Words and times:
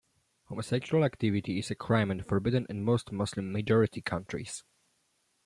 Homosexual 0.45 1.03
activity 1.03 1.59
is 1.59 1.69
a 1.69 1.75
crime 1.75 2.09
and 2.09 2.25
forbidden 2.25 2.65
in 2.71 2.83
most 2.83 3.11
Muslim-majority 3.11 4.01
countries. 4.01 4.63